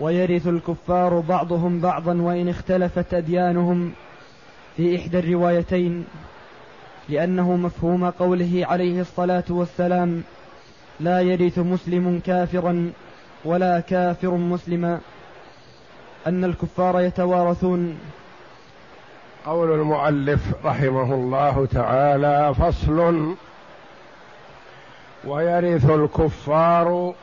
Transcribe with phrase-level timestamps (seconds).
[0.00, 3.92] ويرث الكفار بعضهم بعضا وإن اختلفت أديانهم
[4.76, 6.04] في إحدى الروايتين
[7.08, 10.22] لأنه مفهوم قوله عليه الصلاة والسلام
[11.00, 12.92] لا يرث مسلم كافرا
[13.44, 15.00] ولا كافر مسلما.
[16.26, 17.98] أن الكفار يتوارثون.
[19.46, 23.34] قول المؤلف رحمه الله تعالى فصل
[25.24, 27.14] ويرث الكفار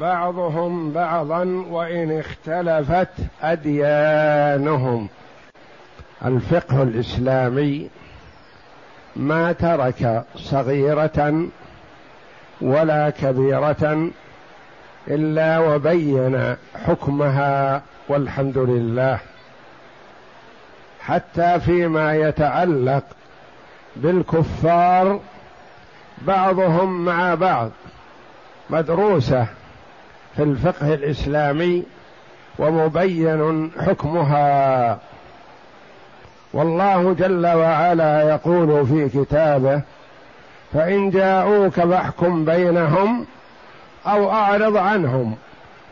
[0.00, 3.08] بعضهم بعضا وإن اختلفت
[3.42, 5.08] أديانهم.
[6.24, 7.90] الفقه الإسلامي
[9.16, 11.46] ما ترك صغيرة
[12.60, 14.10] ولا كبيرة
[15.08, 19.18] إلا وبين حكمها والحمد لله.
[21.00, 23.04] حتى فيما يتعلق
[23.96, 25.20] بالكفار
[26.26, 27.70] بعضهم مع بعض
[28.70, 29.46] مدروسة
[30.36, 31.82] في الفقه الإسلامي
[32.58, 34.98] ومبين حكمها.
[36.52, 39.80] والله جل وعلا يقول في كتابه
[40.72, 43.26] فإن جاءوك فاحكم بينهم
[44.06, 45.34] أو أعرض عنهم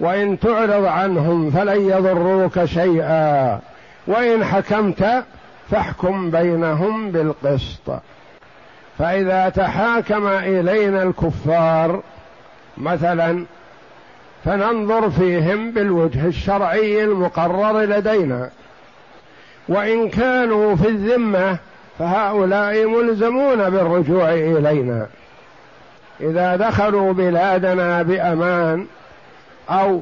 [0.01, 3.61] وإن تعرض عنهم فلن يضروك شيئا
[4.07, 5.25] وإن حكمت
[5.71, 7.91] فاحكم بينهم بالقسط.
[8.99, 12.03] فإذا تحاكم إلينا الكفار
[12.79, 13.45] مثلا
[14.45, 18.51] فننظر فيهم بالوجه الشرعي المقرر لدينا.
[19.69, 21.57] وإن كانوا في الذمة
[21.99, 25.07] فهؤلاء ملزمون بالرجوع إلينا.
[26.21, 28.87] إذا دخلوا بلادنا بأمان
[29.71, 30.01] أو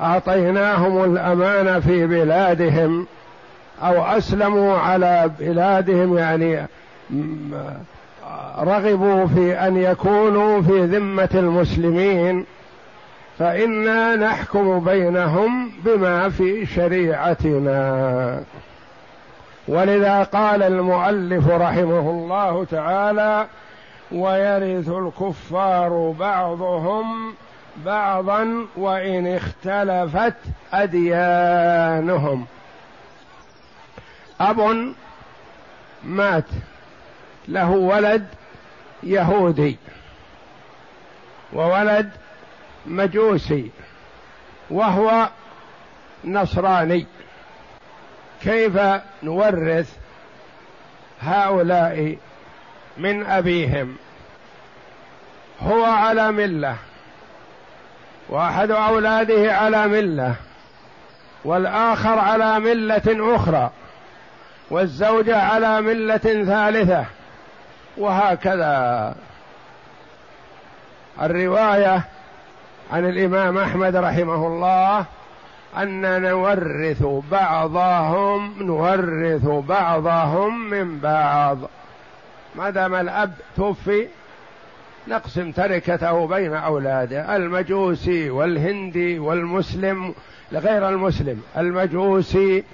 [0.00, 3.06] أعطيناهم الأمان في بلادهم
[3.82, 6.66] أو أسلموا على بلادهم يعني
[8.58, 12.44] رغبوا في أن يكونوا في ذمة المسلمين
[13.38, 18.42] فإنا نحكم بينهم بما في شريعتنا.
[19.68, 23.46] ولذا قال المؤلف رحمه الله تعالى
[24.12, 27.34] ويرث الكفار بعضهم
[27.84, 30.36] بعضا وإن اختلفت
[30.72, 32.46] أديانهم.
[34.40, 34.94] أب
[36.04, 36.44] مات
[37.48, 38.26] له ولد
[39.02, 39.78] يهودي
[41.52, 42.10] وولد
[42.86, 43.70] مجوسي
[44.70, 45.28] وهو
[46.24, 47.06] نصراني.
[48.42, 48.78] كيف
[49.22, 49.96] نورث
[51.20, 52.16] هؤلاء
[52.98, 53.96] من أبيهم؟
[55.62, 56.76] هو على ملة
[58.28, 60.34] وأحد أولاده على ملة
[61.44, 63.70] والآخر على ملة أخرى
[64.70, 67.04] والزوجه على ملة ثالثة
[67.96, 69.14] وهكذا.
[71.22, 72.04] الرواية
[72.92, 75.04] عن الإمام أحمد رحمه الله
[75.76, 81.58] أن نورث بعضهم نورث بعضهم من بعض.
[82.56, 84.06] ما دام الأب توفي
[85.08, 90.14] نقسم تركته بين أولاده المجوسي والهندي والمسلم
[90.52, 92.64] لغير المسلم المجوسي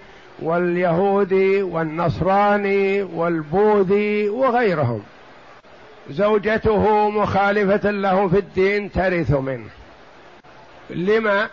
[0.43, 5.03] واليهودي والنصراني والبوذي وغيرهم.
[6.11, 9.80] زوجته مخالفة له في الدين ترث منه.
[10.95, 11.49] لما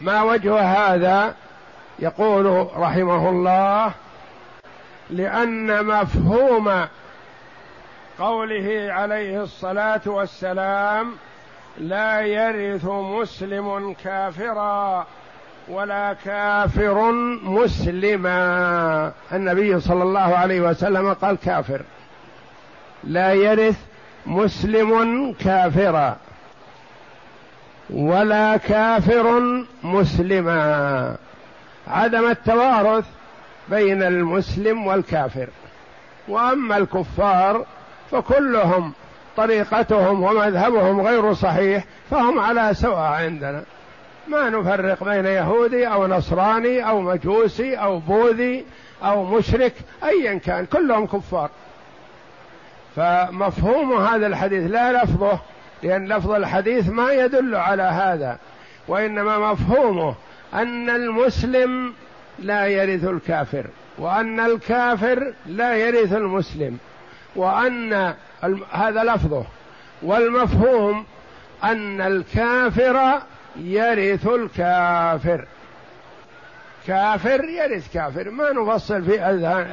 [0.00, 1.34] ما وجه هذا
[1.98, 3.92] يقول رحمه الله
[5.10, 6.84] لأن مفهوم
[8.18, 11.12] قوله عليه الصلاة والسلام
[11.78, 15.06] لا يرث مسلم كافرا
[15.68, 17.12] ولا كافر
[17.42, 19.12] مسلما.
[19.32, 21.82] النبي صلى الله عليه وسلم قال كافر.
[23.04, 23.76] لا يرث
[24.26, 26.16] مسلم كافرا.
[27.90, 29.40] ولا كافر
[29.82, 31.16] مسلما.
[31.88, 33.04] عدم التوارث
[33.68, 35.48] بين المسلم والكافر.
[36.28, 37.66] وأما الكفار
[38.10, 38.92] فكلهم
[39.36, 43.62] طريقتهم ومذهبهم غير صحيح فهم على سواء عندنا.
[44.28, 48.64] ما نفرق بين يهودي أو نصراني أو مجوسي أو بوذي
[49.04, 49.74] أو مشرك
[50.04, 51.50] ايا كان كلهم كفار.
[52.96, 55.38] فمفهوم هذا الحديث لا لفظه
[55.82, 58.38] لأن لفظ الحديث ما يدل على هذا
[58.88, 60.14] وإنما مفهومه
[60.54, 61.92] أن المسلم
[62.38, 63.66] لا يرث الكافر
[63.98, 66.78] وأن الكافر لا يرث المسلم
[67.36, 68.14] وأن
[68.70, 69.44] هذا لفظه.
[70.02, 71.04] والمفهوم
[71.64, 73.20] أن الكافر
[73.56, 75.44] يرث الكافر.
[76.86, 79.22] كافر يرث كافر ما نفصل في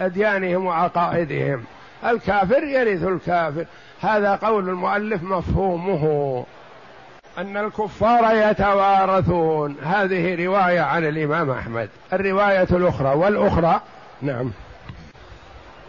[0.05, 1.63] أديانهم وعقائدهم.
[2.05, 3.65] الكافر يرث الكافر.
[4.01, 6.43] هذا قول المؤلف مفهومه
[7.37, 9.75] أن الكفار يتوارثون.
[9.83, 11.89] هذه رواية عن الإمام أحمد.
[12.13, 13.15] الرواية الأخرى.
[13.15, 13.81] والأخرى
[14.21, 14.51] نعم.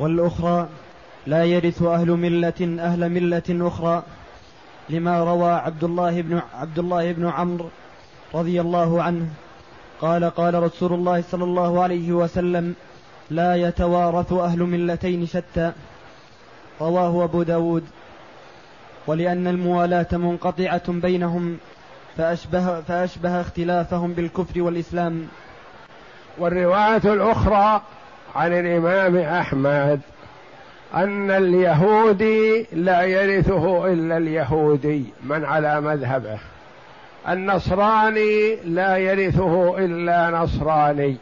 [0.01, 0.69] والأخرى
[1.27, 4.03] لا يرث أهل ملة أهل ملة أخرى
[4.89, 7.69] لما روى عبد الله بن عبد الله بن عمرو
[8.35, 9.27] رضي الله عنه.
[10.01, 12.75] قال قال رسول الله صلى الله عليه وسلم
[13.31, 15.73] لا يتوارث أهل ملتين شتى.
[16.81, 17.85] رواه أبو داود.
[19.07, 21.59] ولأن الموالاة منقطعة بينهم
[22.17, 25.29] فأشبه, فأشبه اختلافهم بالكفر والإسلام.
[26.39, 27.83] والرواية الأخرى
[28.35, 30.01] عن الإمام أحمد
[30.95, 36.39] أن اليهودي لا يرثه إلا اليهودي من على مذهبه.
[37.29, 41.17] النصراني لا يرثه إلا نصراني.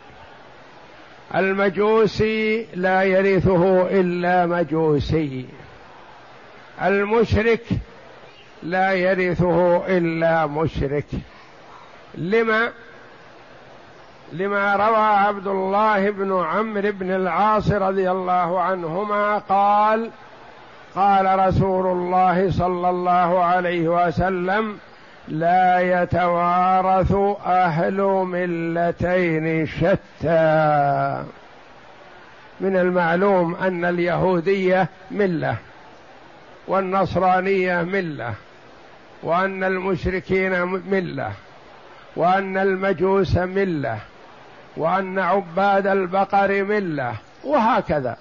[1.35, 5.47] المجوسي لا يرثه إلا مجوسي.
[6.83, 7.65] المشرك
[8.63, 11.07] لا يرثه إلا مشرك.
[12.15, 12.71] لما؟
[14.33, 20.11] لما روى عبد الله بن عمرو بن العاص رضي الله عنهما قال
[20.95, 24.79] قال رسول الله صلى الله عليه وسلم
[25.29, 27.13] لا يتوارث
[27.47, 31.25] أهل ملتين شتى.
[32.61, 35.57] من المعلوم أن اليهودية ملة
[36.69, 38.35] والنصرانية ملة
[39.23, 41.33] وأن المشركين ملة
[42.17, 43.99] وأن المجوس ملة
[44.77, 48.17] وأن عباد البقر ملة وهكذا.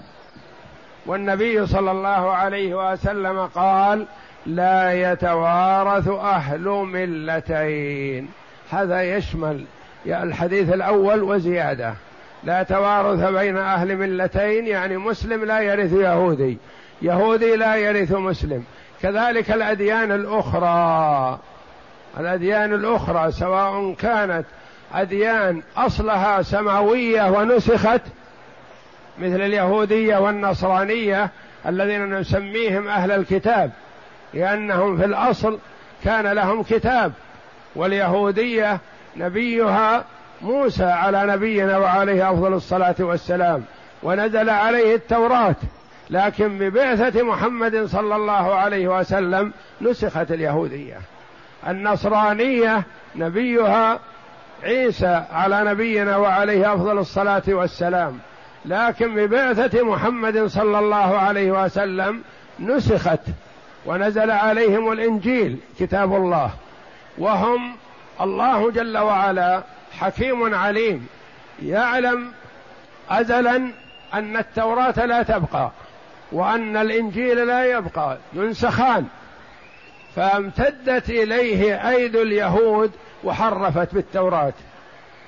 [1.06, 4.06] والنبي صلى الله عليه وسلم قال
[4.45, 8.30] لا يتوارث أهل ملتين.
[8.72, 9.66] هذا يشمل
[10.06, 11.94] الحديث الأول وزيادة.
[12.44, 16.57] لا توارث بين أهل ملتين يعني مسلم لا يرث يهودي.
[17.01, 18.63] يهودي لا يرث مسلم.
[19.01, 21.40] كذلك الأديان الأخرى.
[22.19, 24.45] الأديان الأخرى سواء كانت
[24.94, 28.01] أديان أصلها سماوية ونسخت
[29.19, 31.30] مثل اليهودية والنصرانية
[31.68, 33.72] الذين نسميهم أهل الكتاب.
[34.33, 35.57] لأنهم في الأصل
[36.03, 37.12] كان لهم كتاب
[37.75, 38.80] واليهودية
[39.18, 40.03] نبيها
[40.41, 43.63] موسى على نبينا وعليه أفضل الصلاة والسلام
[44.03, 45.56] ونزل عليه التوراة
[46.09, 50.97] لكن ببعثة محمد صلى الله عليه وسلم نسخت اليهودية.
[51.68, 52.83] النصرانية
[53.15, 54.00] نبيها
[54.63, 58.19] عيسى على نبينا وعليه أفضل الصلاة والسلام
[58.65, 62.21] لكن ببعثة محمد صلى الله عليه وسلم
[62.59, 63.19] نسخت
[63.85, 66.51] ونزل عليهم الإنجيل كتاب الله.
[67.18, 67.75] وهم
[68.21, 69.63] الله جل وعلا
[70.00, 71.07] حكيم عليم.
[71.63, 72.31] يعلم
[73.09, 73.56] ازلا
[74.13, 75.71] أن التوراة لا تبقى
[76.31, 79.06] وأن الإنجيل لا يبقى ينسخان.
[80.15, 82.91] فامتدت إليه أيد اليهود
[83.24, 84.53] وحرفت بالتوراة.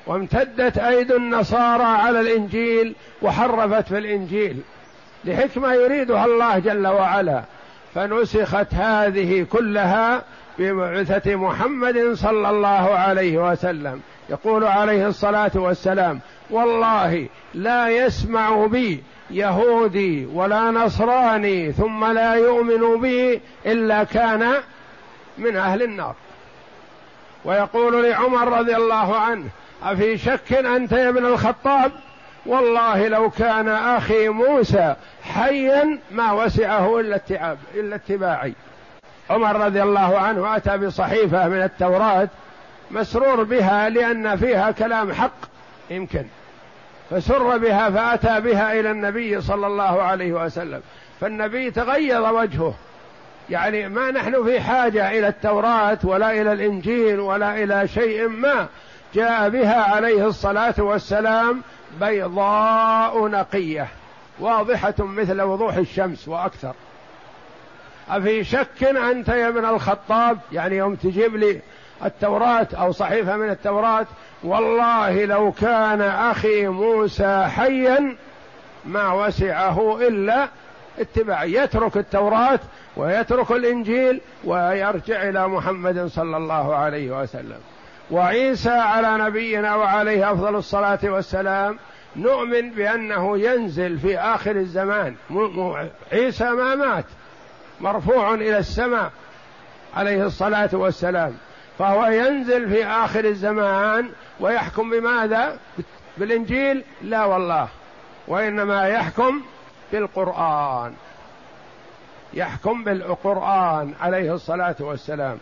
[0.07, 4.61] وامتدت أيد النصارى على الإنجيل وحرفت في الانجيل
[5.25, 7.43] لحكمة يريدها الله جل وعلا.
[7.95, 10.23] فنسخت هذه كلها
[10.59, 14.01] ببعثة محمد صلى الله عليه وسلم.
[14.29, 23.41] يقول عليه الصلاة والسلام والله لا يسمع بي يهودي ولا نصراني ثم لا يؤمن بي
[23.65, 24.53] إلا كان
[25.37, 26.15] من أهل النار.
[27.45, 29.45] ويقول لعمر رضي الله عنه
[29.83, 31.91] أفي شك أنت يا ابن الخطاب؟
[32.45, 38.53] والله لو كان أخي موسى حيا ما وسعه إلا اتعاب إلا اتباعي.
[39.29, 42.27] عمر رضي الله عنه أتى بصحيفة من التوراه
[42.91, 45.37] مسرور بها لأن فيها كلام حق
[45.89, 46.25] يمكن.
[47.09, 50.81] فسر بها فأتى بها إلى النبي صلى الله عليه وسلم.
[51.21, 52.73] فالنبي تغيظ وجهه.
[53.49, 58.67] يعني ما نحن في حاجة إلى التوراه ولا إلى الإنجيل ولا إلى شيء ما.
[59.13, 61.61] جاء بها عليه الصلاة والسلام
[61.99, 63.87] بيضاء نقية
[64.39, 66.73] واضحة مثل وضوح الشمس وأكثر.
[68.09, 71.61] أفي شك أنت يا ابن الخطاب؟ يعني يوم تجيب لي
[72.05, 74.05] التوراة أو صحيفة من التوراة
[74.43, 78.15] والله لو كان أخي موسى حيا
[78.85, 80.47] ما وسعه إلا
[80.99, 81.43] اتباع.
[81.43, 82.59] يترك التوراة
[82.97, 87.59] ويترك الإنجيل ويرجع إلى محمد صلى الله عليه وسلم.
[88.11, 91.77] وعيسى على نبينا وعليه أفضل الصلاة والسلام
[92.15, 95.15] نؤمن بأنه ينزل في آخر الزمان.
[96.11, 97.05] عيسى ما مات
[97.81, 99.11] مرفوع إلى السماء
[99.95, 101.33] عليه الصلاة والسلام.
[101.79, 104.09] فهو ينزل في آخر الزمان
[104.39, 105.59] ويحكم بماذا؟
[106.17, 107.67] بالإنجيل؟ لا والله
[108.27, 109.41] وإنما يحكم
[109.91, 110.93] بالقرآن.
[112.33, 115.37] يحكم بالقرآن عليه الصلاة والسلام.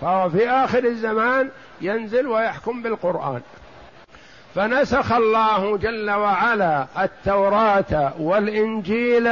[0.00, 1.50] فهو في آخر الزمان
[1.80, 3.40] ينزل ويحكم بالقرآن.
[4.54, 9.30] فنسخ الله جل وعلا التوراة والإنجيل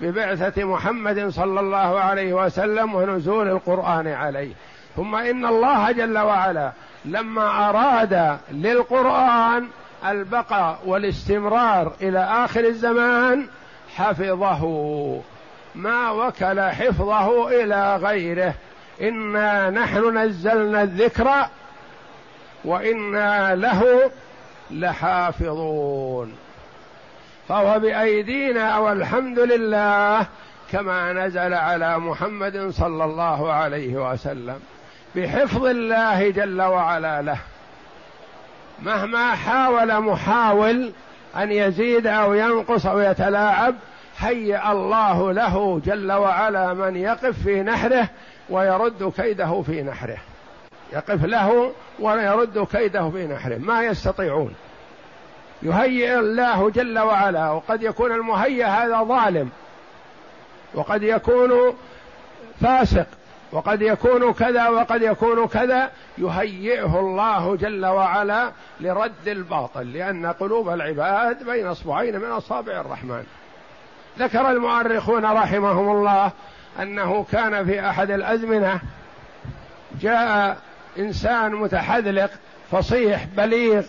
[0.00, 4.52] ببعثة محمد صلى الله عليه وسلم ونزول القرآن عليه.
[4.96, 6.72] ثم إن الله جل وعلا
[7.04, 9.68] لما أراد للقرآن
[10.06, 13.46] البقاء والاستمرار إلى آخر الزمان
[13.96, 14.62] حفظه.
[15.74, 18.54] ما وكل حفظه إلى غيره.
[19.02, 21.46] إنا نحن نزلنا الذكر
[22.64, 24.10] وإنا له
[24.70, 26.36] لحافظون.
[27.48, 30.26] فهو بأيدينا والحمد لله
[30.72, 34.60] كما نزل على محمد صلى الله عليه وسلم
[35.16, 37.38] بحفظ الله جل وعلا له.
[38.82, 40.92] مهما حاول محاول
[41.36, 43.74] أن يزيد أو ينقص أو يتلاعب
[44.18, 48.08] هيأ الله له جل وعلا من يقف في نحره
[48.50, 50.18] ويرد كيده في نحره.
[50.92, 53.58] يقف له ويرد كيده في نحره.
[53.58, 54.54] ما يستطيعون.
[55.62, 59.50] يهيئ الله جل وعلا وقد يكون المهيئ هذا ظالم.
[60.74, 61.76] وقد يكون
[62.60, 63.06] فاسق.
[63.52, 65.90] وقد يكون كذا وقد يكون كذا.
[66.18, 73.24] يهيئه الله جل وعلا لرد الباطل لأن قلوب العباد بين أصبعين من أصابع الرحمن.
[74.18, 76.32] ذكر المؤرخون رحمهم الله
[76.82, 78.80] أنه كان في أحد الأزمنة
[80.00, 80.58] جاء
[80.98, 82.30] إنسان متحذلق
[82.72, 83.84] فصيح بليغ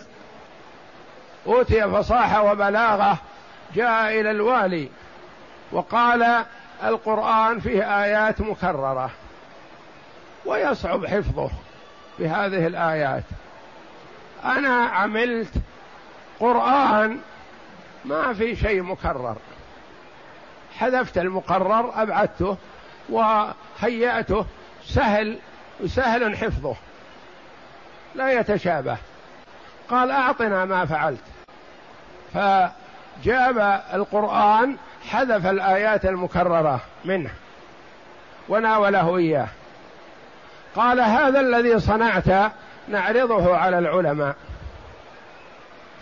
[1.46, 3.18] أوتي فصاحة وبلاغة
[3.74, 4.88] جاء إلى الوالي
[5.72, 6.44] وقال
[6.84, 9.10] القرآن فيه آيات مكررة
[10.46, 11.50] ويصعب حفظه
[12.18, 13.24] بهذه الآيات.
[14.44, 15.52] أنا عملت
[16.40, 17.18] قرآن
[18.04, 19.36] ما في شيء مكرر.
[20.78, 22.56] حذفت المقرر أبعدته
[23.08, 24.46] وهيأته
[24.84, 25.38] سهل
[25.86, 26.76] سهل حفظه.
[28.14, 28.96] لا يتشابه.
[29.90, 31.20] قال أعطنا ما فعلت.
[32.34, 34.76] فجاب القرآن
[35.10, 37.30] حذف الآيات المكررة منه
[38.48, 39.48] وناوله إياه.
[40.76, 42.52] قال هذا الذي صنعت
[42.88, 44.36] نعرضه على العلماء.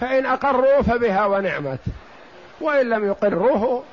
[0.00, 1.80] فإن أقروا فبها ونعمت.
[2.60, 3.84] وإن لم يقروه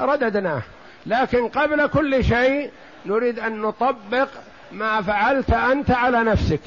[0.00, 0.62] رددناه.
[1.06, 2.70] لكن قبل كل شيء
[3.06, 4.28] نريد أن نطبق
[4.72, 6.60] ما فعلت أنت على نفسك.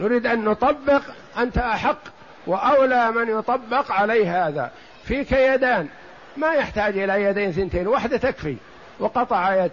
[0.00, 1.02] نريد أن نطبق
[1.38, 1.98] أنت أحق
[2.46, 4.70] وأولى من يطبق عليه هذا.
[5.04, 5.88] فيك يدان.
[6.36, 7.86] ما يحتاج إلى يدين ثنتين.
[7.86, 8.56] واحدة تكفي
[9.00, 9.72] وقطع يد.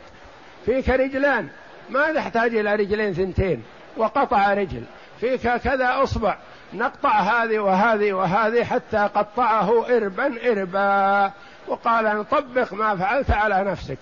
[0.65, 1.47] فيك رجلان.
[1.89, 3.63] ما تحتاج إلى رجلين ثنتين
[3.97, 4.83] وقطع رجل.
[5.19, 6.37] فيك كذا أصبع.
[6.73, 11.31] نقطع هذه وهذه وهذه حتى قطعه إربا إربا.
[11.71, 13.97] وقال نطبق ما فعلت على نفسك.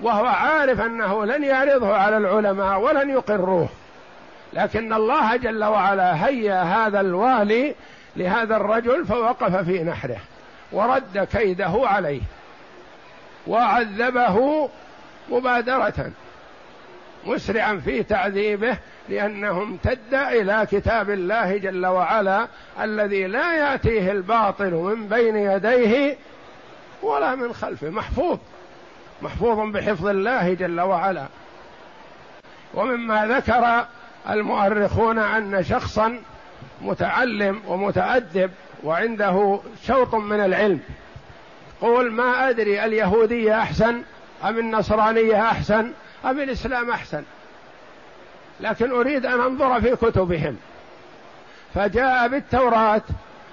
[0.00, 3.68] وهو عارف أنه لن يعرضه على العلماء ولن يقروه.
[4.52, 7.74] لكن الله جل وعلا هيا هذا الوالي
[8.16, 10.18] لهذا الرجل فوقف في نحره
[10.72, 12.20] ورد كيده عليه
[13.46, 14.68] وعذبه
[15.28, 16.10] مبادرة
[17.26, 18.76] مسرعا في تعذيبه
[19.08, 22.46] لأنه امتد إلى كتاب الله جل وعلا
[22.82, 26.16] الذي لا يأتيه الباطل من بين يديه
[27.02, 28.38] ولا من خلفه محفوظ.
[29.22, 31.26] محفوظ بحفظ الله جل وعلا.
[32.74, 33.86] ومما ذكر
[34.30, 36.18] المؤرخون أن شخصا
[36.82, 38.50] متعلم ومتأدب
[38.84, 40.80] وعنده شوط من العلم.
[41.80, 44.02] قول ما أدري اليهودية أحسن
[44.44, 45.92] أم النصرانية أحسن
[46.24, 47.22] أم الإسلام أحسن.
[48.60, 50.56] لكن أريد أن أنظر في كتبهم.
[51.74, 53.02] فجاء بالتوراة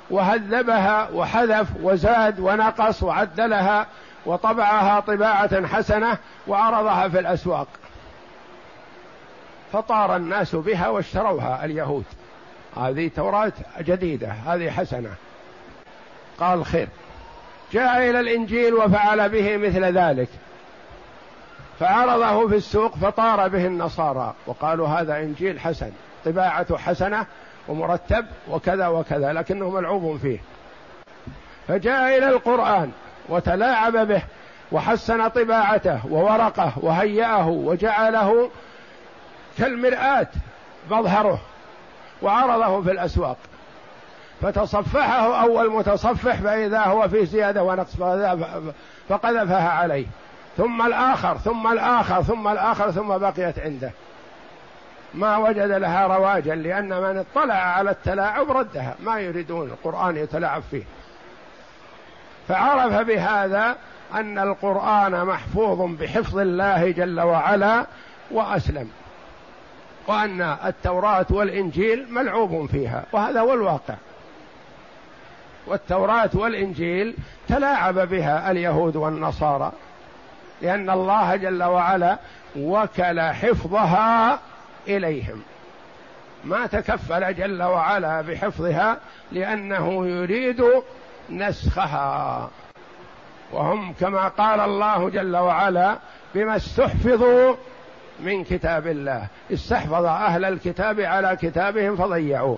[0.09, 3.87] وهذبها وحذف وزاد ونقص وعدلها
[4.25, 7.67] وطبعها طباعة حسنة وعرضها في الأسواق.
[9.73, 12.05] فطار الناس بها واشتروها اليهود.
[12.77, 15.09] هذه توراة جديدة هذه حسنة.
[16.39, 16.87] قال خير.
[17.73, 20.29] جاء إلى الإنجيل وفعل به مثل ذلك.
[21.79, 24.33] فعرضه في السوق فطار به النصارى.
[24.45, 25.91] وقالوا هذا إنجيل حسن
[26.25, 27.25] طباعته حسنة
[27.69, 30.39] ومرتب وكذا وكذا لكنه ملعوب فيه.
[31.67, 32.91] فجاء إلى القرآن
[33.29, 34.21] وتلاعب به
[34.71, 38.49] وحسن طباعته وورقه وهيأه وجعله
[39.57, 40.27] كالمرآة
[40.91, 41.41] مظهره
[42.21, 43.37] وعرضه في الأسواق.
[44.41, 47.95] فتصفحه أول متصفح فإذا هو في زيادة ونقص
[49.09, 50.05] فقذفها عليه.
[50.57, 53.91] ثم الآخر ثم الآخر ثم الآخر ثم بقيت عنده.
[55.13, 60.83] ما وجد لها رواجا لأن من اطلع على التلاعب ردها ما يريدون القرآن يتلاعب فيه.
[62.47, 63.75] فعرف بهذا
[64.15, 67.85] أن القرآن محفوظ بحفظ الله جل وعلا
[68.31, 68.89] وأسلم
[70.07, 73.95] وأن التوراة والإنجيل ملعوب فيها وهذا هو الواقع.
[75.67, 77.15] والتوراة والإنجيل
[77.47, 79.71] تلاعب بها اليهود والنصارى
[80.61, 82.17] لأن الله جل وعلا
[82.57, 84.39] وكل حفظها
[84.89, 85.41] إليهم.
[86.43, 88.97] ما تكفل جل وعلا بحفظها
[89.31, 90.63] لأنه يريد
[91.29, 92.49] نسخها.
[93.51, 95.95] وهم كما قال الله جل وعلا
[96.35, 97.55] بما استحفظوا
[98.19, 99.27] من كتاب الله.
[99.53, 102.57] استحفظ أهل الكتاب على كتابهم فضيعوه.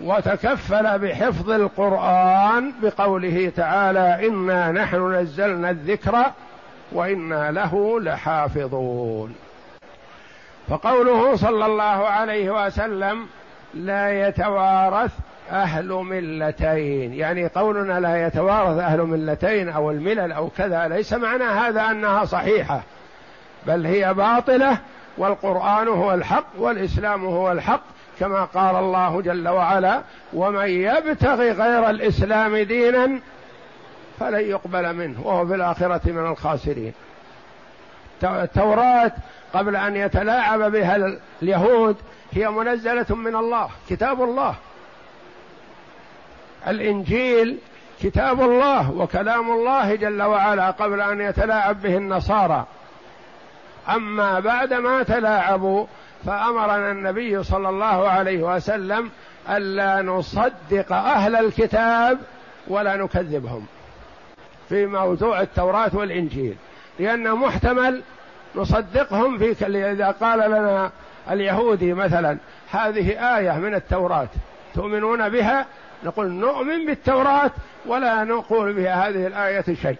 [0.00, 6.24] وتكفل بحفظ القرآن بقوله تعالى إنا نحن نزلنا الذكر
[6.92, 9.34] وإنا له لحافظون.
[10.68, 13.26] فقوله صلى الله عليه وسلم
[13.74, 15.12] لا يتوارث
[15.50, 17.14] أهل ملتين.
[17.14, 22.82] يعني قولنا لا يتوارث أهل ملتين أو الملل أو كذا ليس معنى هذا أنها صحيحة
[23.66, 24.78] بل هي باطلة
[25.18, 27.82] والقرآن هو الحق والإسلام هو الحق
[28.20, 33.20] كما قال الله جل وعلا ومن يبتغي غير الإسلام دينا
[34.20, 36.92] فلن يقبل منه وهو في الآخرة من الخاسرين.
[38.22, 39.12] التوراة
[39.54, 41.96] قبل أن يتلاعب بها اليهود
[42.32, 44.54] هي منزلة من الله كتاب الله.
[46.68, 47.58] الإنجيل
[48.02, 52.66] كتاب الله وكلام الله جل وعلا قبل أن يتلاعب به النصارى.
[53.88, 55.86] أما بعد ما تلاعبوا
[56.26, 59.10] فأمرنا النبي صلى الله عليه وسلم
[59.50, 62.18] الا نصدق أهل الكتاب
[62.68, 63.66] ولا نكذبهم
[64.68, 66.56] في موضوع التوراة والإنجيل
[66.98, 68.02] لأن محتمل
[68.58, 70.90] نصدقهم في إذا قال لنا
[71.30, 72.38] اليهودي مثلا
[72.70, 74.28] هذه آية من التوراة
[74.74, 75.66] تؤمنون بها؟
[76.04, 77.50] نقول نؤمن بالتوراة
[77.86, 79.96] ولا نقول بها هذه الآية شيء.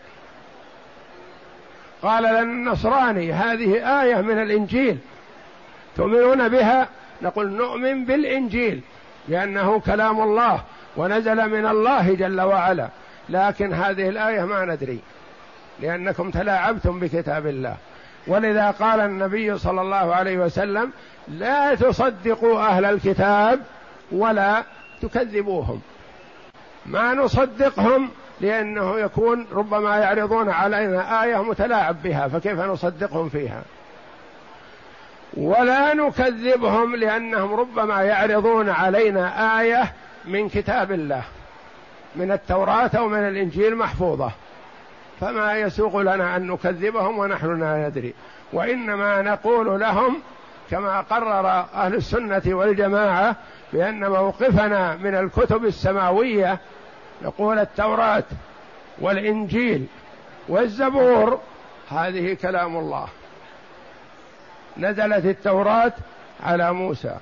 [2.02, 4.98] قال لنا النصراني هذه آية من الإنجيل
[5.96, 6.88] تؤمنون بها؟
[7.22, 8.80] نقول نؤمن بالإنجيل
[9.28, 10.62] لأنه كلام الله
[10.96, 12.88] ونزل من الله جل وعلا.
[13.28, 15.00] لكن هذه الآية ما ندري
[15.80, 17.76] لأنكم تلاعبتم بكتاب الله.
[18.26, 20.92] ولذا قال النبي صلى الله عليه وسلم
[21.28, 23.60] لا تصدقوا أهل الكتاب
[24.12, 24.64] ولا
[25.02, 25.80] تكذبوهم.
[26.86, 28.08] ما نصدقهم
[28.40, 33.62] لأنه يكون ربما يعرضون علينا آية متلاعب بها فكيف نصدقهم فيها؟
[35.36, 39.92] ولا نكذبهم لأنهم ربما يعرضون علينا آية
[40.24, 41.22] من كتاب الله
[42.16, 44.32] من التوراة أو من الإنجيل محفوظة.
[45.20, 48.14] فما يسوق لنا أن نكذبهم ونحن لا ندري.
[48.52, 50.22] وإنما نقول لهم
[50.70, 53.36] كما قرر أهل السنة والجماعة
[53.72, 56.58] بأن موقفنا من الكتب السماوية
[57.22, 58.24] نقول التوراة
[59.00, 59.86] والإنجيل
[60.48, 61.40] والزبور
[61.90, 63.08] هذه كلام الله.
[64.76, 65.92] نزلت التوراة
[66.44, 67.16] على موسى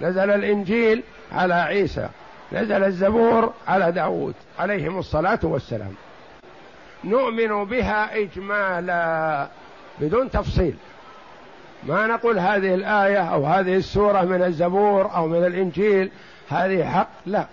[0.00, 2.08] نزل الإنجيل على عيسى
[2.52, 5.94] نزل الزبور على داود عليهم الصلاة والسلام.
[7.04, 9.48] نؤمن بها إجمالا
[10.00, 10.74] بدون تفصيل.
[11.86, 16.10] ما نقول هذه الآية أو هذه السورة من الزبور أو من الإنجيل
[16.48, 17.46] هذه حق؟ لا.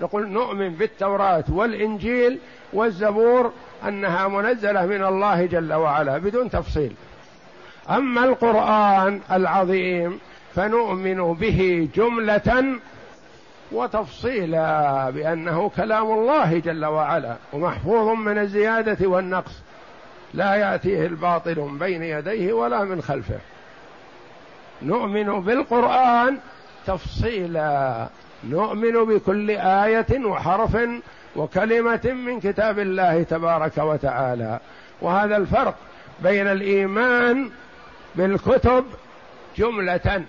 [0.00, 2.38] نقول نؤمن بالتوراة والإنجيل
[2.72, 3.52] والزبور
[3.88, 6.92] أنها منزلة من الله جل وعلا بدون تفصيل.
[7.90, 10.20] أما القرآن العظيم
[10.54, 12.64] فنؤمن به جملة
[13.72, 19.52] وتفصيلا بأنه كلام الله جل وعلا ومحفوظ من الزيادة والنقص.
[20.34, 23.38] لا يأتيه الباطل من بين يديه ولا من خلفه.
[24.82, 26.38] نؤمن بالقرآن
[26.86, 28.08] تفصيلا.
[28.44, 30.78] نؤمن بكل آية وحرف
[31.36, 34.60] وكلمة من كتاب الله تبارك وتعالى.
[35.00, 35.74] وهذا الفرق
[36.22, 37.50] بين الإيمان
[38.14, 38.84] بالكتب
[39.56, 40.22] جملة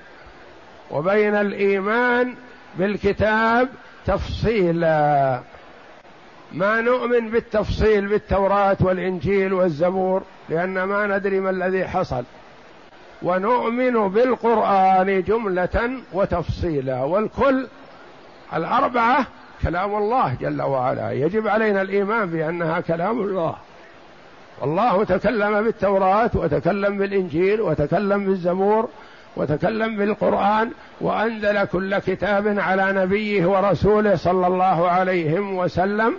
[0.91, 2.35] وبين الإيمان
[2.77, 3.69] بالكتاب
[4.05, 5.39] تفصيلا
[6.53, 12.23] ما نؤمن بالتفصيل بالتوراة والإنجيل والزبور لأن ما ندري ما الذي حصل.
[13.21, 17.67] ونؤمن بالقرآن جملة وتفصيلا والكل
[18.53, 19.25] الأربعة
[19.63, 21.11] كلام الله جل وعلا.
[21.11, 23.55] يجب علينا الإيمان بأنها كلام الله.
[24.61, 28.89] والله تكلم بالتوراة وتكلم بالإنجيل وتكلم بالزبور
[29.35, 36.15] وتكلم بالقرآن وأنزل كل كتاب على نبيه ورسوله صلى الله عليه وسلم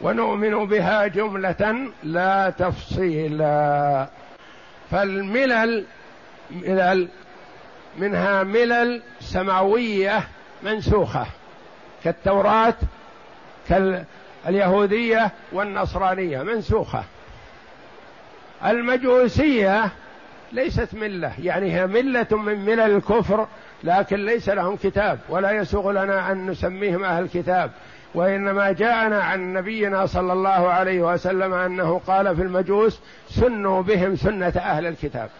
[0.00, 4.06] ونؤمن بها جملة لا تفصيلا
[4.90, 5.84] فالملل
[6.50, 7.08] ملل
[7.98, 10.22] منها ملل سماوية
[10.62, 11.26] منسوخة
[12.04, 12.74] كالتوراة
[13.68, 17.04] كاليهودية والنصرانية منسوخة.
[18.64, 19.90] المجوسية
[20.52, 21.32] ليست ملة.
[21.38, 23.46] يعني هي ملة من ملل الكفر
[23.84, 27.70] لكن ليس لهم كتاب ولا يسوغ لنا أن نسميهم أهل كتاب.
[28.14, 34.52] وإنما جاءنا عن نبينا صلى الله عليه وسلم أنه قال في المجوس سنوا بهم سنة
[34.56, 35.30] أهل الكتاب.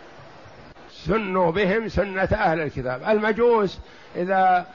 [0.90, 3.02] سنوا بهم سنة أهل الكتاب.
[3.08, 3.78] المجوس
[4.16, 4.66] إذا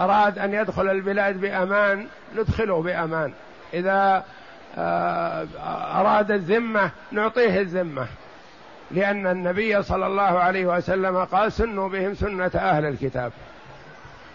[0.00, 2.06] أراد أن يدخل البلاد بأمان
[2.36, 3.32] ندخله بأمان.
[3.74, 4.24] إذا
[4.78, 5.46] آه،
[6.00, 8.06] أراد الذمة نعطيه الذمة.
[8.90, 13.32] لأن النبي صلى الله عليه وسلم قال سنوا بهم سنة أهل الكتاب.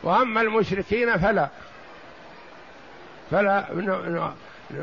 [0.04, 1.48] وأما المشركين فلا.
[3.32, 3.66] فلا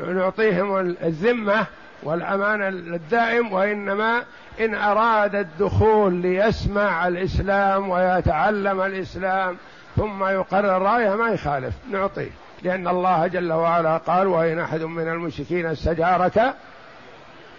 [0.07, 1.65] نعطيهم الذمة
[2.03, 2.61] والأمان
[2.93, 4.23] الدائم وإنما
[4.59, 9.57] إن أراد الدخول ليسمع الإسلام ويتعلم الإسلام
[9.95, 12.29] ثم يقرر رأيه ما يخالف نعطيه.
[12.63, 16.53] لأن الله جل وعلا قال وإن أحد من المشركين استجارك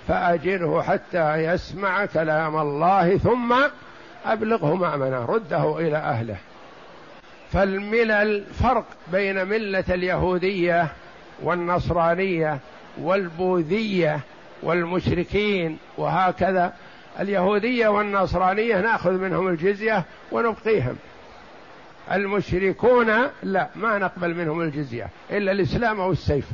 [0.09, 3.55] فأجره حتى يسمع كلام الله ثم
[4.27, 6.37] أبلغه مأمنه رده إلى أهله.
[7.53, 10.87] فالملل فرق بين ملة اليهودية
[11.43, 12.59] والنصرانية
[12.99, 14.21] والبوذية
[14.63, 16.73] والمشركين وهكذا.
[17.21, 20.97] اليهودية والنصرانية نأخذ منهم الجزية ونبقيهم.
[22.13, 26.45] المشركون لا ما نقبل منهم الجزية إلا الإسلام أو السيف.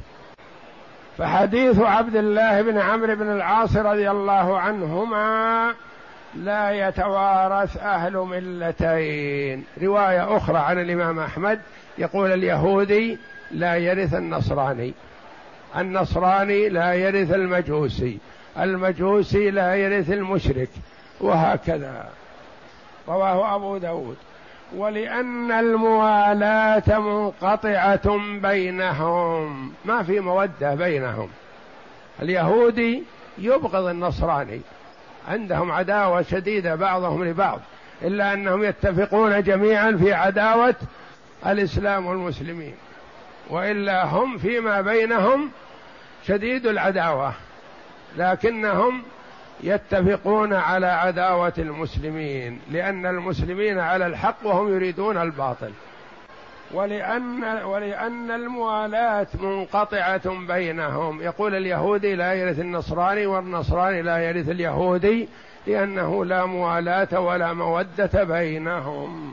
[1.19, 5.75] فحديث عبد الله بن عمرو بن العاص رضي الله عنهما
[6.35, 9.65] لا يتوارث أهل ملتين.
[9.83, 11.61] رواية أخرى عن الإمام أحمد
[11.99, 13.19] يقول اليهودي
[13.51, 14.95] لا يرث النصراني.
[15.77, 18.19] النصراني لا يرث المجوسي.
[18.59, 20.71] المجوسي لا يرث المشرك.
[21.21, 22.09] وهكذا.
[23.09, 24.17] رواه أبو داود.
[24.75, 29.73] ولأن الموالاة منقطعة بينهم.
[29.85, 31.29] ما في مودة بينهم.
[32.23, 33.03] اليهودي
[33.39, 34.61] يبغض النصراني.
[35.29, 37.61] عندهم عداوة شديدة بعضهم لبعض.
[38.03, 40.75] إلا أنهم يتفقون جميعا في عداوة
[41.47, 42.75] الإسلام والمسلمين.
[43.51, 45.51] وإلا هم فيما بينهم
[46.27, 47.33] شديد العداوة.
[48.17, 49.03] لكنهم
[49.61, 55.71] يتفقون على عداوة المسلمين لأن المسلمين على الحق وهم يريدون الباطل.
[56.73, 61.23] ولأن ولأن الموالاة منقطعة بينهم.
[61.23, 65.29] يقول اليهودي لا يرث النصراني والنصراني لا يرث اليهودي
[65.67, 69.33] لأنه لا موالاة ولا مودة بينهم.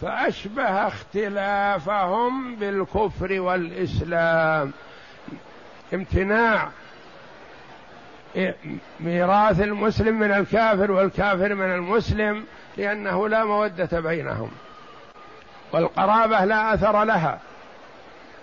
[0.00, 4.72] فأشبه اختلافهم بالكفر والإسلام.
[5.94, 6.68] امتناع.
[9.00, 12.44] ميراث المسلم من الكافر والكافر من المسلم
[12.76, 14.50] لأنه لا مودة بينهم.
[15.72, 17.38] والقرابة لا أثر لها.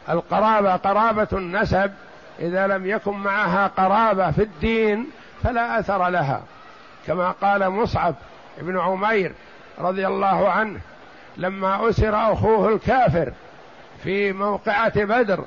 [0.09, 1.91] القرابة قرابة النسب.
[2.39, 5.07] إذا لم يكن معها قرابة في الدين
[5.43, 6.43] فلا أثر لها.
[7.07, 8.15] كما قال مصعب
[8.61, 9.31] بن عمير
[9.79, 10.79] رضي الله عنه
[11.37, 13.31] لما أسر أخوه الكافر
[14.03, 15.43] في موقعة بدر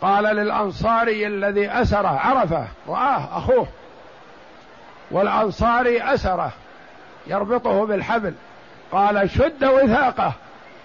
[0.00, 3.66] قال للأنصاري الذي أسره عرفه رآه أخوه.
[5.10, 6.52] والأنصاري أسره
[7.26, 8.34] يربطه بالحبل.
[8.92, 10.32] قال شد وثاقه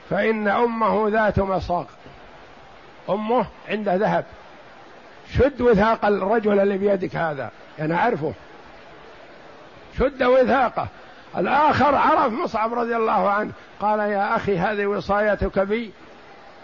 [0.10, 1.88] فإن أمه ذات مصاق
[3.10, 4.26] أمه عنده ذهب.
[5.38, 8.34] شد وثاق الرجل اللي بيدك هذا أنا أعرفه.
[10.00, 10.88] شد وثاقه.
[11.38, 13.52] الآخر عرف مصعب رضي الله عنه.
[13.80, 15.92] قال يا أخي هذه وصايتك بي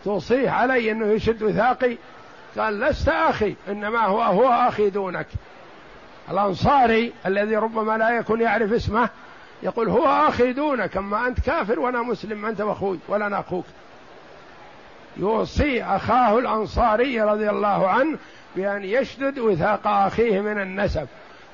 [0.03, 1.97] توصيه علي أنه يشد وثاقي
[2.57, 5.27] قال لست أخي إنما هو هو أخي دونك.
[6.31, 9.09] الأنصاري الذي ربما لا يكون يعرف اسمه
[9.63, 13.65] يقول هو أخي دونك أما أنت كافر وأنا مسلم أنت وأخوي ولا أنا أخوك
[15.17, 18.17] يوصي أخاه الأنصاري رضي الله عنه
[18.55, 21.07] بأن يشدد وثاق أخيه من النسب.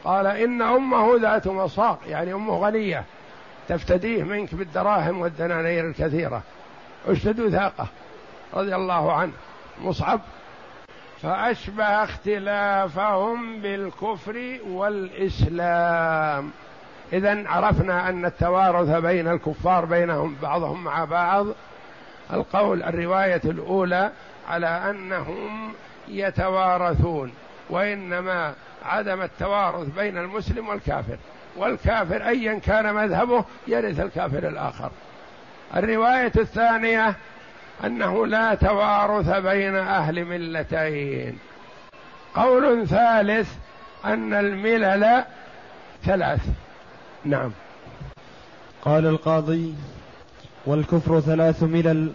[0.04, 3.04] قال إن أمه ذات مصاق يعني أمه غنية
[3.68, 6.42] تفتديه منك بالدراهم والدنانير الكثيرة.
[7.08, 7.88] أشدد وثاقه
[8.54, 9.32] رضي الله عنه.
[9.82, 10.22] مصعب
[11.26, 16.52] فأشبه اختلافهم بالكفر والإسلام.
[17.14, 21.48] إذا عرفنا أن التوارث بين الكفار بينهم بعضهم مع بعض.
[22.34, 24.12] القول الرواية الأولى
[24.50, 25.74] على أنهم
[26.08, 27.32] يتوارثون
[27.70, 28.54] وإنما
[28.86, 31.18] عدم التوارث بين المسلم والكافر.
[31.58, 34.92] والكافر ايا كان مذهبه يرث الكافر الآخر.
[35.76, 37.16] الرواية الثانية
[37.84, 41.38] أنه لا توارث بين أهل ملتين.
[42.36, 43.54] قول ثالث
[44.06, 45.24] أن الملل
[46.04, 46.42] ثلاث.
[47.26, 47.52] نعم.
[48.82, 49.76] قال القاضي
[50.66, 52.12] والكفر ثلاث ملل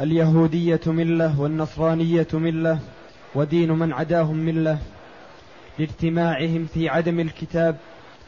[0.00, 2.78] اليهودية ملة والنصرانية ملة
[3.34, 4.78] ودين من عداهم ملة.
[5.78, 7.76] لاجتماعهم في عدم الكتاب.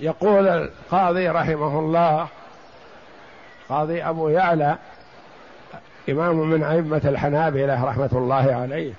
[0.01, 2.29] يقول القاضي رحمه الله
[3.69, 4.79] قاضي أبو يعلى
[6.11, 8.93] إمام من أئمة الحنابلة رحمة الله عليه.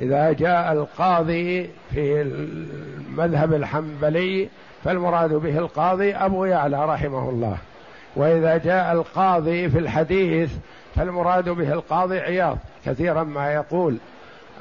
[0.00, 4.48] إذا جاء القاضي في المذهب الحنبلي
[4.84, 7.56] فالمراد به القاضي أبو يعلى رحمه الله.
[8.16, 10.52] وإذا جاء القاضي في الحديث
[10.94, 12.58] فالمراد به القاضي عياض.
[12.86, 13.96] كثيرا ما يقول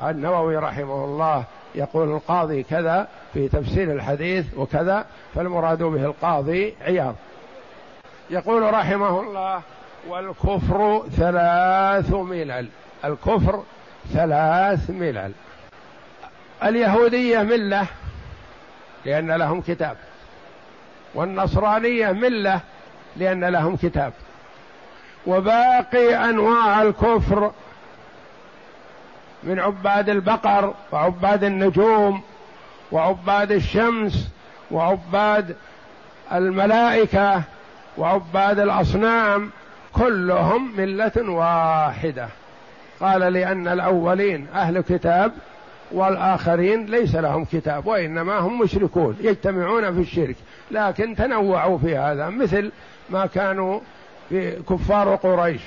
[0.03, 1.43] النووي رحمه الله
[1.75, 7.15] يقول القاضي كذا في تفسير الحديث وكذا فالمراد به القاضي عياض.
[8.29, 9.61] يقول رحمه الله
[10.09, 12.67] والكفر ثلاث ملل.
[13.05, 13.63] الكفر
[14.13, 15.31] ثلاث ملل.
[16.63, 17.85] اليهودية ملة
[19.05, 19.97] لأن لهم كتاب.
[21.15, 22.59] والنصرانية ملة
[23.15, 24.13] لأن لهم كتاب.
[25.27, 27.51] وباقي أنواع الكفر
[29.43, 32.21] من عباد البقر وعباد النجوم
[32.91, 34.29] وعباد الشمس
[34.71, 35.55] وعباد
[36.31, 37.43] الملائكة
[37.97, 39.51] وعباد الأصنام
[39.93, 42.27] كلهم ملة واحدة.
[42.99, 45.31] قال لأن الأولين أهل كتاب
[45.91, 50.35] والآخرين ليس لهم كتاب وإنما هم مشركون يجتمعون في الشرك
[50.71, 52.71] لكن تنوعوا في هذا مثل
[53.09, 53.79] ما كانوا
[54.29, 55.61] في كفار قريش.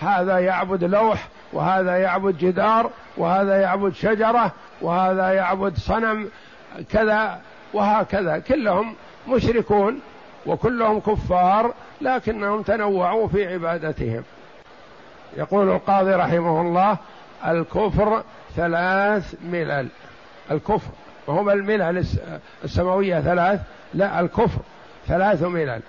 [0.00, 6.28] هذا يعبد لوح وهذا يعبد جدار وهذا يعبد شجرة وهذا يعبد صنم
[6.90, 7.40] كذا
[7.74, 8.94] وهكذا كلهم
[9.28, 10.00] مشركون.
[10.46, 14.22] وكلهم كفار لكنهم تنوعوا في عبادتهم.
[15.36, 16.96] يقول القاضي رحمه الله
[17.46, 18.22] الكفر
[18.56, 19.88] ثلاث ملل.
[20.50, 20.90] الكفر
[21.26, 22.04] وهم الملل
[22.64, 23.60] السماوية ثلاث
[23.94, 24.60] لا الكفر
[25.06, 25.80] ثلاث ملل.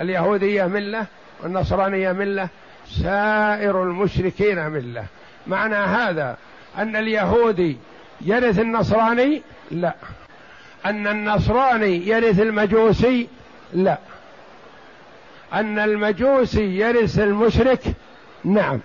[0.00, 1.06] اليهودية ملة
[1.42, 2.48] والنصرانية ملة
[2.86, 5.04] سائر المشركين ملة.
[5.46, 6.36] معنى هذا
[6.78, 7.76] أن اليهودي
[8.20, 9.94] يرث النصراني؟ لا.
[10.86, 13.28] أن النصراني يرث المجوسي؟
[13.72, 13.98] لا.
[15.52, 17.80] أن المجوسي يرث المشرك
[18.44, 18.80] نعم.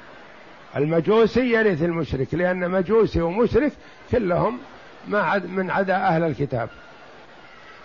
[0.75, 3.71] المجوسي يرث المشرك لأن مجوسي ومشرك
[4.11, 4.59] كلهم
[5.07, 6.69] ما عد من عدا أهل الكتاب.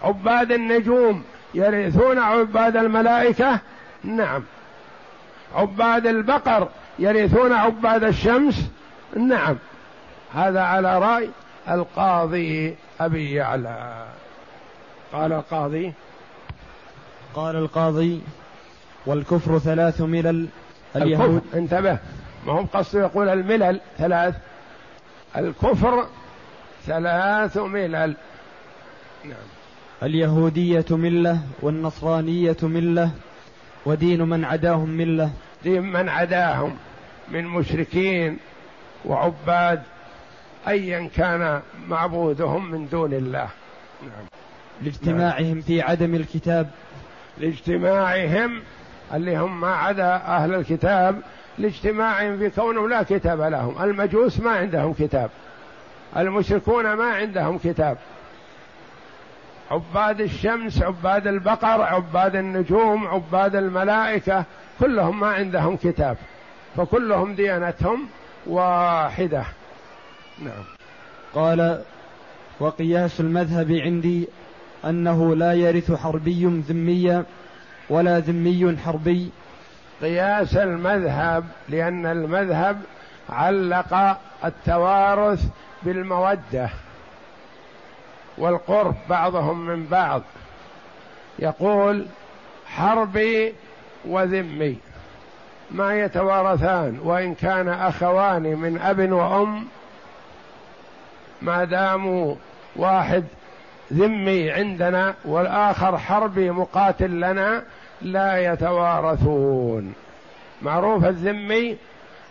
[0.02, 3.58] عباد النجوم يرثون عباد الملائكة؟
[4.04, 4.42] نعم.
[5.54, 8.70] عباد البقر يرثون عباد الشمس؟
[9.16, 9.56] نعم.
[10.34, 11.30] هذا على رأي
[11.68, 14.06] القاضي أبي يعلى.
[15.12, 15.92] قال القاضي
[17.34, 18.20] قال القاضي
[19.06, 20.48] والكفر ثلاث ملل
[20.96, 21.98] اليهود انتبه.
[22.46, 24.34] ما هم قصده يقول الملل ثلاث.
[25.36, 26.06] الكفر
[26.86, 28.16] ثلاث ملل.
[29.24, 29.46] نعم.
[30.02, 33.10] اليهودية ملة والنصرانية ملة
[33.86, 35.30] ودين من عداهم ملة.
[35.64, 36.76] دين من عداهم
[37.28, 38.38] من مشركين
[39.04, 39.82] وعباد
[40.68, 43.48] أيا كان معبودهم من دون الله.
[44.02, 44.26] نعم.
[44.82, 46.70] لاجتماعهم في عدم الكتاب.
[47.38, 48.62] لاجتماعهم
[49.14, 51.22] اللي هم ما عدا أهل الكتاب
[51.58, 53.82] لاجتماعهم في كونهم لا كتاب لهم.
[53.82, 55.30] المجوس ما عندهم كتاب.
[56.16, 57.98] المشركون ما عندهم كتاب.
[59.70, 64.44] عباد الشمس عباد البقر عباد النجوم عباد الملائكة
[64.80, 66.16] كلهم ما عندهم كتاب.
[66.76, 68.06] فكلهم ديانتهم
[68.46, 69.44] واحدة.
[70.38, 70.64] نعم.
[71.34, 71.82] قال
[72.60, 74.28] وقياس المذهب عندي
[74.84, 77.24] أنه لا يرث حربي ذميا
[77.90, 79.30] ولا ذمي حربي.
[80.02, 82.80] قياس المذهب لأن المذهب
[83.30, 85.44] علق التوارث
[85.82, 86.70] بالمودة
[88.38, 90.22] والقرب بعضهم من بعض.
[91.38, 92.06] يقول
[92.66, 93.52] حربي
[94.04, 94.76] وذمي
[95.70, 99.64] ما يتوارثان وإن كان أخوان من أب وأم
[101.42, 102.34] ما داموا
[102.76, 103.24] واحد
[103.92, 107.62] ذمي عندنا والآخر حربي مقاتل لنا
[108.02, 109.94] لا يتوارثون.
[110.62, 111.76] معروف الذمي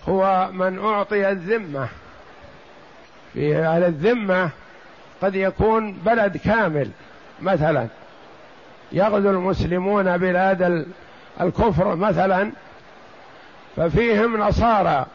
[0.10, 1.88] هو من أعطي الذمة.
[3.34, 4.50] في أهل الذمة
[5.22, 6.90] قد يكون بلد كامل.
[7.42, 7.88] مثلا
[8.92, 10.86] يغزو المسلمون بلاد
[11.42, 12.52] الكفر مثلا
[13.76, 15.06] ففيهم نصارى.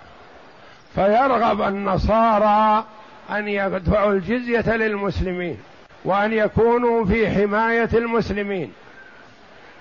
[0.95, 2.85] فيرغب النصارى
[3.31, 5.59] أن يدفعوا الجزية للمسلمين.
[6.05, 8.73] وأن يكونوا في حماية المسلمين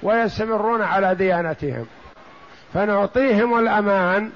[0.04, 1.86] ويستمرون على ديانتهم.
[2.74, 4.32] فنعطيهم الأمان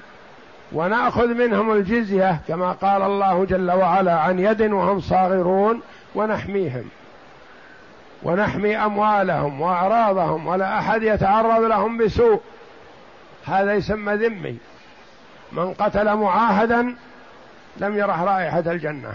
[0.72, 5.80] ونأخذ منهم الجزية كما قال الله جل وعلا عن يد وهم صاغرون
[6.14, 6.84] ونحميهم.
[8.22, 12.40] ونحمي أموالهم وأعراضهم ولا أحد يتعرض لهم بسوء.
[13.46, 14.58] هذا يسمى ذمي.
[15.52, 16.96] من قتل معاهدا
[17.76, 19.12] لم يرح رائحة الجنة.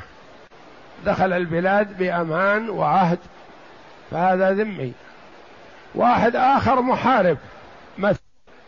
[1.05, 3.19] دخل البلاد بأمان وعهد
[4.11, 4.93] فهذا ذمي.
[5.95, 7.37] واحد آخر محارب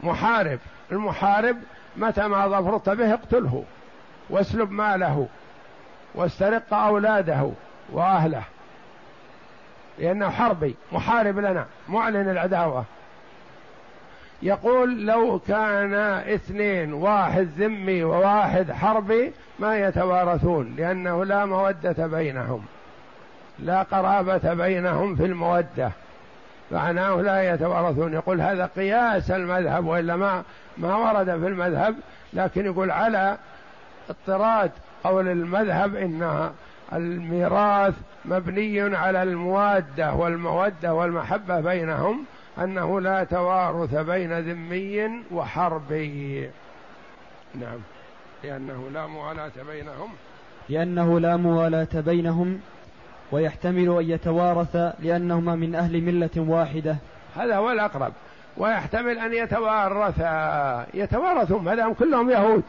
[0.03, 0.59] محارب.
[0.91, 1.57] المحارب
[1.97, 3.63] متى ما ظفرت به اقتله
[4.29, 5.27] واسلب ماله
[6.15, 7.51] واسترق أولاده
[7.91, 8.43] وأهله.
[9.99, 12.85] لأنه حربي محارب لنا معلن العداوة.
[14.41, 15.93] يقول لو كان
[16.33, 22.65] اثنين واحد ذمي وواحد حربي ما يتوارثون لأنه لا مودة بينهم
[23.59, 25.91] لا قرابة بينهم في المودة
[26.71, 28.13] معناه لا يتوارثون.
[28.13, 30.43] يقول هذا قياس المذهب وإلا ما
[30.77, 31.95] ما ورد في المذهب
[32.33, 33.37] لكن يقول على
[34.09, 34.71] اضطراد
[35.03, 36.51] قول المذهب إن
[36.93, 37.93] الميراث
[38.25, 42.25] مبني على المواده والمودة والمحبة بينهم
[42.63, 46.49] أنه لا توارث بين ذمي وحربي
[47.55, 47.79] نعم.
[48.43, 50.09] لأنه لا موالاة بينهم.
[50.69, 52.59] لأنه لا موالاة بينهم
[53.31, 56.95] ويحتمل أن يتوارث لأنهما من أهل ملة واحدة.
[57.35, 58.13] هذا هو الأقرب.
[58.57, 62.63] ويحتمل أن يتوارثا يتوارثون ما دام كلهم يهود.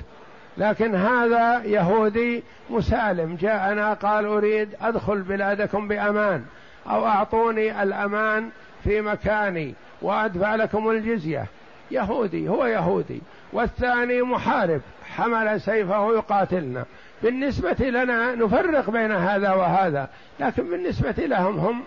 [0.59, 3.35] لكن هذا يهودي مسالم.
[3.35, 6.45] جاءنا قال أريد أدخل بلادكم بأمان
[6.91, 8.51] أو أعطوني الأمان
[8.89, 11.47] في مكاني وأدفع لكم الجزية.
[11.91, 13.21] يهودي هو يهودي.
[13.53, 14.81] والثاني محارب
[15.17, 16.85] حمل سيفه يقاتلنا.
[17.23, 20.09] بالنسبة لنا نفرق بين هذا وهذا
[20.41, 21.85] لكن بالنسبة لهم هم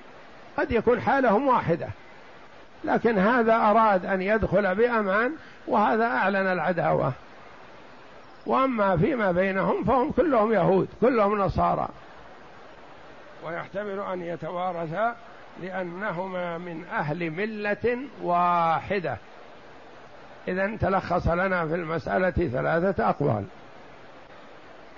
[0.58, 1.88] قد يكون حالهم واحدة.
[2.84, 5.32] لكن هذا أراد أن يدخل بأمان
[5.68, 7.12] وهذا أعلن العداوة.
[8.46, 11.88] وأما فيما بينهم فهم كلهم يهود كلهم نصارى.
[13.46, 15.16] ويحتمل أن يتوارثا
[15.64, 19.18] لأنهما من أهل ملة واحدة.
[20.48, 23.44] إذا تلخص لنا في المسألة ثلاثة أقوال.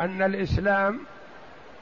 [0.01, 0.99] أن الإسلام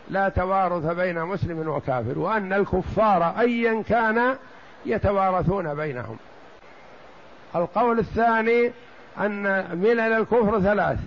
[0.09, 4.35] لا توارث بين مسلم وكافر وأن الكفار ايا كان
[4.85, 6.17] يتوارثون بينهم.
[7.55, 8.71] القول الثاني
[9.19, 9.43] أن
[9.77, 10.99] ملل الكفر ثلاث.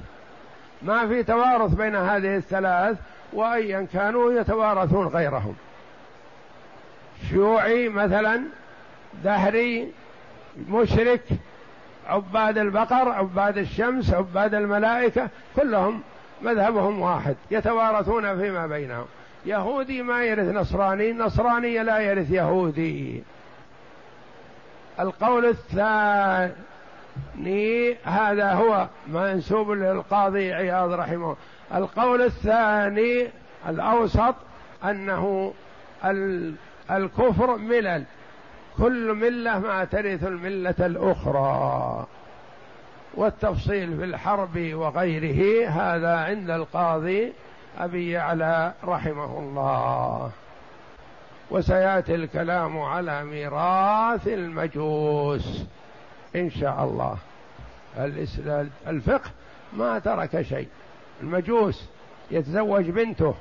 [0.82, 2.96] ما في توارث بين هذه الثلاث
[3.32, 5.54] وايا كانوا يتوارثون غيرهم.
[7.30, 8.42] شيوعي مثلا
[9.24, 9.92] دهري
[10.68, 11.22] مشرك
[12.08, 16.00] عباد البقر عباد الشمس عباد الملائكة كلهم
[16.42, 19.06] مذهبهم واحد يتوارثون فيما بينهم.
[19.46, 23.22] يهودي ما يرث نصراني نصراني لا يرث يهودي.
[25.00, 26.54] القول الثاني
[28.04, 31.36] هذا هو منسوب للقاضي عياض رحمه
[31.74, 33.28] القول الثاني
[33.68, 34.34] الأوسط
[34.84, 35.52] أنه
[36.90, 38.04] الكفر ملل.
[38.78, 42.06] كل ملة ما ترث الملة الأخرى.
[43.14, 47.32] والتفصيل في الحرب وغيره هذا عند القاضي
[47.78, 50.30] أبي يعلى رحمه الله.
[51.50, 55.64] وسيأتي الكلام على ميراث المجوس
[56.36, 57.16] إن شاء الله.
[58.86, 59.30] الفقه
[59.72, 60.68] ما ترك شيء.
[61.22, 61.84] المجوس
[62.30, 63.34] يتزوج بنته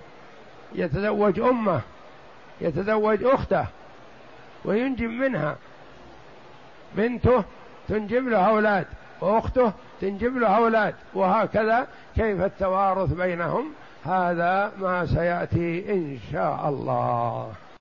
[0.75, 1.81] يتزوج أمه
[2.63, 3.65] يتزوج أخته
[4.65, 5.55] وينجب منها.
[6.95, 7.43] بنته
[7.87, 8.85] تنجب له أولاد
[9.21, 9.71] وأخته
[10.01, 13.65] تنجب له أولاد وهكذا كيف التوارث بينهم؟
[14.05, 17.51] هذا ما سيأتي إن شاء الله.